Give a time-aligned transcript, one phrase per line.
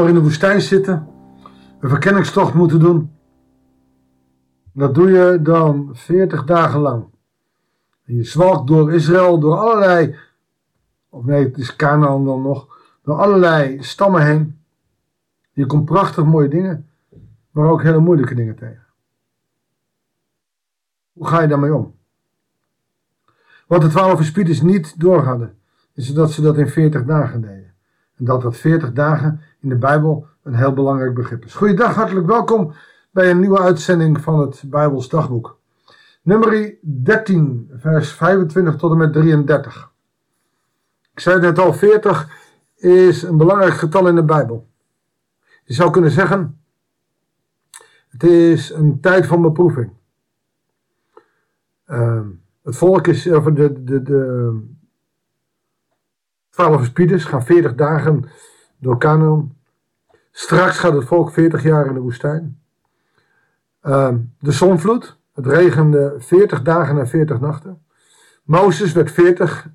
[0.00, 1.08] in de woestijn zitten,
[1.80, 3.12] een verkenningstocht moeten doen.
[4.72, 7.04] Dat doe je dan 40 dagen lang.
[8.04, 10.16] En je zwalkt door Israël, door allerlei,
[11.08, 12.66] of nee, het is Canaan dan nog,
[13.02, 14.58] door allerlei stammen heen.
[15.52, 16.88] Je komt prachtig mooie dingen,
[17.50, 18.86] maar ook hele moeilijke dingen tegen.
[21.12, 21.94] Hoe ga je daarmee om?
[23.66, 25.58] Wat de twaalf verspieders niet door hadden,
[25.94, 27.74] is dat ze dat in 40 dagen deden.
[28.16, 31.54] En dat dat 40 dagen in de Bijbel een heel belangrijk begrip is.
[31.54, 32.74] Goeiedag, hartelijk welkom
[33.10, 35.58] bij een nieuwe uitzending van het Bijbels dagboek.
[36.22, 39.90] Nummer 13, vers 25 tot en met 33.
[41.12, 42.28] Ik zei net al, 40
[42.76, 44.68] is een belangrijk getal in de Bijbel.
[45.64, 46.60] Je zou kunnen zeggen,
[48.08, 49.92] het is een tijd van beproeving.
[51.86, 52.20] Uh,
[52.62, 54.60] het volk is, over de, de, de
[56.50, 58.24] twaalf verspieders gaan 40 dagen
[58.82, 59.56] door Canaan.
[60.30, 62.60] Straks gaat het volk 40 jaar in de woestijn.
[63.82, 67.82] Uh, de zonvloed, het regende 40 dagen en 40 nachten.
[68.44, 69.68] Mozes werd 40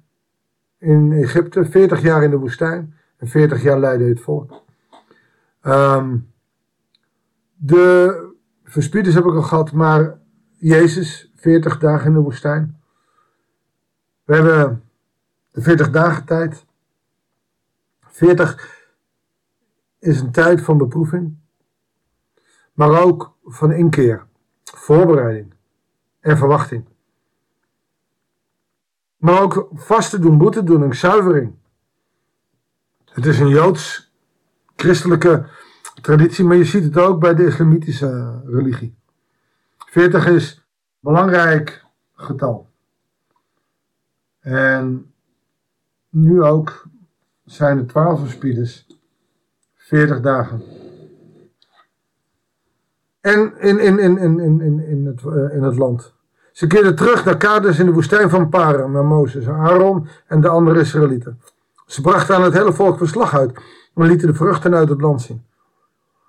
[0.77, 4.63] in Egypte, 40 jaar in de woestijn en 40 jaar leidde het volk.
[5.63, 6.31] Um,
[7.55, 8.23] de
[8.63, 10.19] verspieders heb ik al gehad, maar
[10.57, 12.81] Jezus, 40 dagen in de woestijn.
[14.23, 14.83] We hebben
[15.51, 16.65] de 40 dagen tijd.
[18.01, 18.76] 40
[19.99, 21.37] is een tijd van beproeving,
[22.73, 24.25] maar ook van inkeer,
[24.63, 25.53] voorbereiding
[26.19, 26.85] en verwachting.
[29.17, 31.55] Maar ook vaste doen, en zuivering.
[33.05, 35.49] Het is een joods-christelijke
[36.01, 38.95] traditie, maar je ziet het ook bij de islamitische religie.
[39.77, 40.63] 40 is een
[40.99, 42.69] belangrijk getal.
[44.39, 45.13] En
[46.09, 46.87] nu ook
[47.45, 48.86] zijn de 12 verspieders
[49.87, 50.61] 40 dagen.
[53.21, 56.13] En in, in, in, in, in, in, het, uh, in het land.
[56.51, 60.47] Ze keerden terug naar Kades in de woestijn van Paran, naar Mozes, Aaron en de
[60.47, 61.41] andere Israëlieten.
[61.85, 63.59] Ze brachten aan het hele volk verslag uit
[63.95, 65.45] en lieten de vruchten uit het land zien.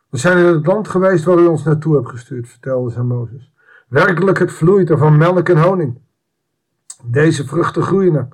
[0.09, 3.07] We zijn in het land geweest waar u ons naartoe hebt gestuurd, vertelde ze aan
[3.07, 3.53] Mozes.
[3.89, 5.99] Werkelijk, het vloeit er van melk en honing.
[7.05, 8.29] Deze vruchten groeien er.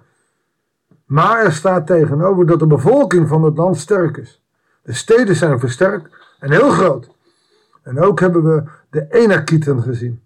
[1.05, 4.44] Maar er staat tegenover dat de bevolking van het land sterk is.
[4.85, 7.11] De steden zijn versterkt en heel groot.
[7.83, 10.23] En ook hebben we de Enakieten gezien.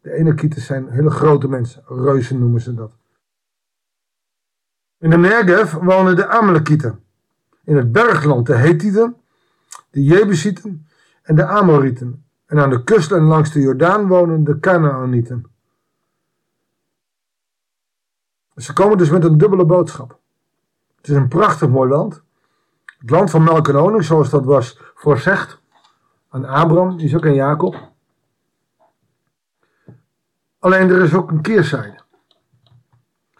[0.00, 2.92] De Enakieten zijn hele grote mensen, reuzen noemen ze dat.
[4.98, 7.04] In de Negev wonen de Amalekieten.
[7.64, 9.16] In het bergland de Hethieten,
[9.90, 10.86] de Jebusieten
[11.22, 12.24] en de Amorieten.
[12.46, 15.46] En aan de kust en langs de Jordaan wonen de Canaanieten.
[18.56, 20.18] Ze komen dus met een dubbele boodschap.
[20.96, 22.22] Het is een prachtig mooi land.
[23.02, 25.60] Het land van melk en honing, zoals dat was voorzegd
[26.28, 27.90] aan Abraham, is ook aan Jacob.
[30.58, 32.00] Alleen er is ook een keerzijde.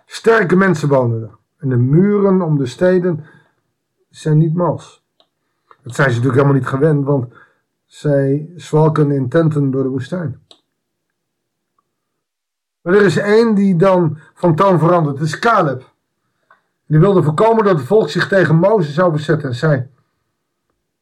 [0.06, 1.36] Sterke mensen wonen er.
[1.58, 3.24] En de muren om de steden
[4.10, 5.04] zijn niet mals.
[5.82, 7.34] Dat zijn ze natuurlijk helemaal niet gewend, want
[7.86, 10.46] zij zwalken in tenten door de woestijn.
[12.80, 15.18] Maar er is één die dan van toon verandert.
[15.18, 15.91] Het is Caleb.
[16.92, 19.88] Die wilde voorkomen dat het volk zich tegen Mozes zou verzetten en zei: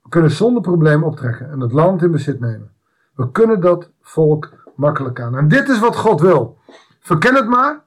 [0.02, 2.72] We kunnen zonder probleem optrekken en het land in bezit nemen.
[3.14, 5.36] We kunnen dat volk makkelijk aan.
[5.36, 6.58] En dit is wat God wil.
[7.00, 7.82] Verken het maar.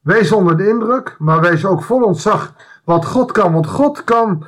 [0.00, 3.52] Wees onder de indruk, maar wees ook vol ontzag wat God kan.
[3.52, 4.46] Want God kan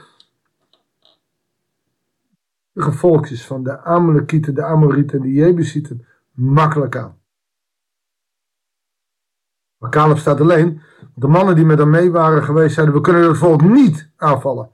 [2.72, 7.18] de volkjes van de Amalekieten, de Amorieten en de Jebusieten makkelijk aan.
[9.78, 10.82] Maar Caleb staat alleen.
[11.18, 14.70] De mannen die met hem mee waren geweest zeiden, we kunnen het volk niet aanvallen.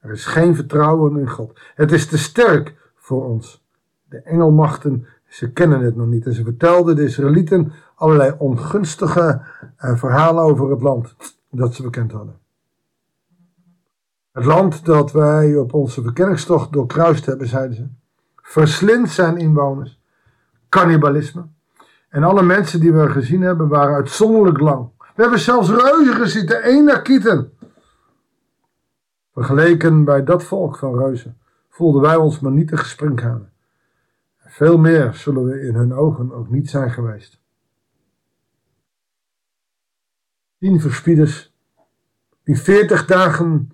[0.00, 1.60] Er is geen vertrouwen in God.
[1.74, 3.64] Het is te sterk voor ons.
[4.08, 6.26] De engelmachten, ze kennen het nog niet.
[6.26, 9.42] En ze vertelden de Israëlieten allerlei ongunstige
[9.80, 11.14] uh, verhalen over het land
[11.50, 12.38] dat ze bekend hadden.
[14.32, 17.86] Het land dat wij op onze verkenningstocht doorkruist hebben, zeiden ze,
[18.36, 20.00] verslindt zijn inwoners.
[20.68, 21.46] Cannibalisme,
[22.08, 24.88] en alle mensen die we gezien hebben waren uitzonderlijk lang.
[25.18, 27.52] We hebben zelfs reuzen gezien, de Enakieten.
[29.32, 31.38] Vergeleken bij dat volk van reuzen
[31.68, 33.52] voelden wij ons maar niet te gesprinkhanen.
[34.38, 37.40] Veel meer zullen we in hun ogen ook niet zijn geweest.
[40.58, 41.54] Tien verspieders
[42.42, 43.72] die veertig dagen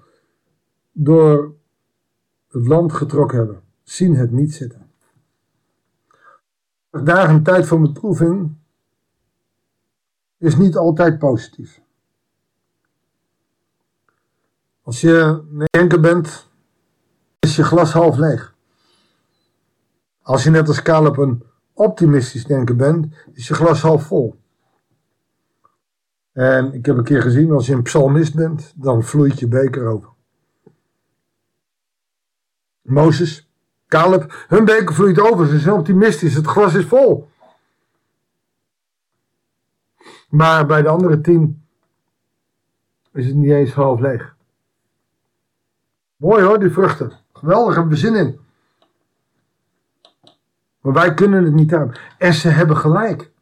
[0.92, 1.54] door
[2.48, 4.84] het land getrokken hebben, zien het niet zitten
[7.02, 8.56] dagen tijd van beproeving
[10.44, 11.80] is niet altijd positief.
[14.82, 16.48] Als je denken bent,
[17.38, 18.54] is je glas half leeg.
[20.22, 24.40] Als je net als Caleb een optimistisch denken bent, is je glas half vol.
[26.32, 29.86] En ik heb een keer gezien, als je een psalmist bent, dan vloeit je beker
[29.86, 30.08] over.
[32.82, 33.48] Mozes,
[33.86, 35.46] Caleb, hun beker vloeit over.
[35.46, 37.28] Ze zijn optimistisch, het glas is vol.
[40.34, 41.66] Maar bij de andere tien
[43.12, 44.36] is het niet eens half leeg.
[46.16, 47.12] Mooi hoor, die vruchten.
[47.32, 48.40] Geweldig, hebben we zin in.
[50.80, 51.92] Maar wij kunnen het niet aan.
[52.18, 53.32] En ze hebben gelijk.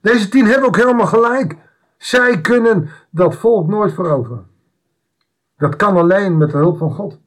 [0.00, 1.56] Deze tien hebben ook helemaal gelijk.
[1.96, 4.46] Zij kunnen dat volk nooit veroveren.
[5.56, 7.20] Dat kan alleen met de hulp van God.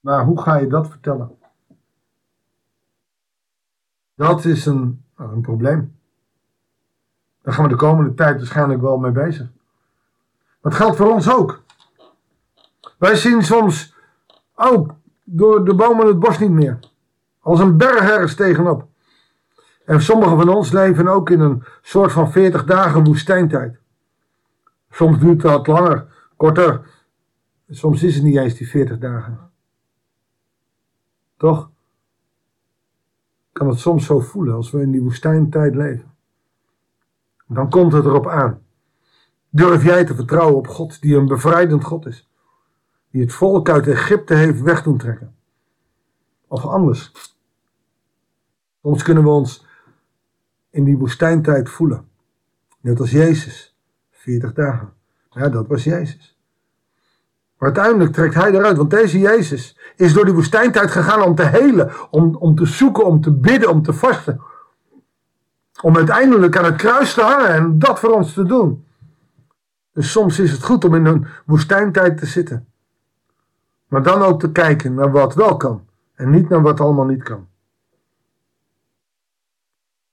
[0.00, 1.38] Maar hoe ga je dat vertellen?
[4.14, 6.02] Dat is een, een probleem.
[7.44, 9.46] Daar gaan we de komende tijd waarschijnlijk wel mee bezig.
[10.60, 11.62] Dat geldt voor ons ook.
[12.98, 13.94] Wij zien soms
[14.54, 14.94] ook
[15.24, 16.78] door de bomen het bos niet meer.
[17.40, 18.88] Als een berg ergens tegenop.
[19.84, 23.78] En sommigen van ons leven ook in een soort van 40 dagen woestijntijd.
[24.90, 26.06] Soms duurt dat langer,
[26.36, 26.80] korter.
[27.70, 29.50] Soms is het niet eens die 40 dagen.
[31.36, 31.70] Toch?
[33.52, 36.13] Kan het soms zo voelen als we in die woestijntijd leven.
[37.46, 38.62] Dan komt het erop aan.
[39.50, 42.30] Durf jij te vertrouwen op God, die een bevrijdend God is,
[43.10, 45.34] die het volk uit Egypte heeft weg doen trekken?
[46.46, 47.12] Of anders.
[48.82, 49.66] Soms kunnen we ons
[50.70, 52.08] in die woestijntijd voelen.
[52.80, 53.76] Net als Jezus.
[54.10, 54.92] 40 dagen.
[55.30, 56.38] Ja, dat was Jezus.
[57.58, 61.42] Maar uiteindelijk trekt hij eruit, want deze Jezus is door die woestijntijd gegaan om te
[61.42, 64.40] helen, om, om te zoeken, om te bidden, om te vasten.
[65.84, 68.86] Om uiteindelijk aan het kruis te hangen en dat voor ons te doen.
[69.92, 72.68] Dus soms is het goed om in een woestijntijd te zitten.
[73.88, 77.22] Maar dan ook te kijken naar wat wel kan en niet naar wat allemaal niet
[77.22, 77.48] kan.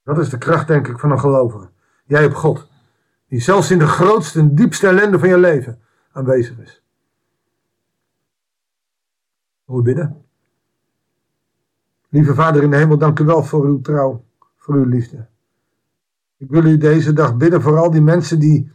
[0.03, 1.69] Dat is de kracht, denk ik, van een gelovige.
[2.05, 2.67] Jij hebt God,
[3.27, 5.81] die zelfs in de grootste en diepste ellende van je leven
[6.11, 6.83] aanwezig is.
[9.63, 10.25] Hoe bidden?
[12.09, 14.23] Lieve Vader in de hemel, dank u wel voor uw trouw,
[14.57, 15.29] voor uw liefde.
[16.41, 18.71] Ik wil u deze dag bidden voor al die mensen die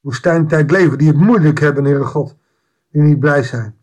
[0.00, 2.36] woestijntijd leven, die het moeilijk hebben, Heere God,
[2.90, 3.76] die niet blij zijn.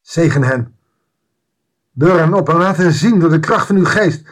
[0.00, 0.76] Zegen hen.
[1.90, 4.30] Beur hen op en laat hen zien door de kracht van uw geest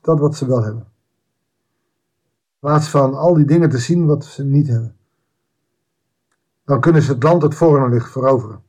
[0.00, 0.82] dat wat ze wel hebben.
[0.82, 4.96] In plaats van al die dingen te zien wat ze niet hebben.
[6.64, 8.62] Dan kunnen ze het land dat voor hen ligt veroveren.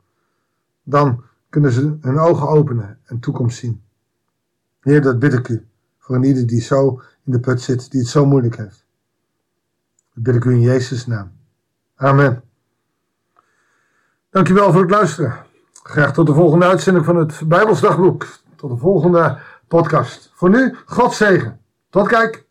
[0.83, 3.83] Dan kunnen ze hun ogen openen en toekomst zien.
[4.79, 5.70] Heer, dat bid ik u
[6.11, 8.85] voor een ieder die zo in de put zit, die het zo moeilijk heeft.
[10.13, 11.31] Dat bid ik u in Jezus' naam.
[11.95, 12.43] Amen.
[14.29, 15.35] Dankjewel voor het luisteren.
[15.83, 18.27] Graag tot de volgende uitzending van het Bijbelsdagboek.
[18.55, 20.31] Tot de volgende podcast.
[20.33, 21.59] Voor nu, God zegen.
[21.89, 22.45] Tot kijk.